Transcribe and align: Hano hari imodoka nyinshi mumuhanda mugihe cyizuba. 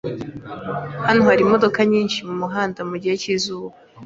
Hano 1.07 1.21
hari 1.27 1.41
imodoka 1.43 1.79
nyinshi 1.91 2.17
mumuhanda 2.27 2.79
mugihe 2.89 3.15
cyizuba. 3.21 3.75